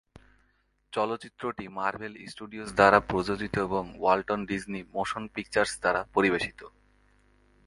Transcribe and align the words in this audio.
চলচ্চিত্রটি 0.93 1.65
Marvel 1.77 2.13
Studios 2.31 2.69
দ্বারা 2.79 2.99
প্রযোজিত 3.09 3.55
এবং 3.67 3.83
ওয়াল্ট 4.01 4.29
ডিজনি 4.49 4.81
মোশন 4.95 5.23
পিকচার্স 5.35 5.71
দ্বারা 5.81 6.01
পরিবেশিত। 6.15 6.59